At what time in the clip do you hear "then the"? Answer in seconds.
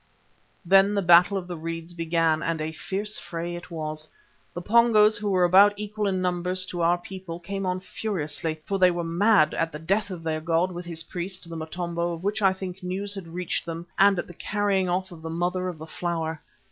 0.65-1.03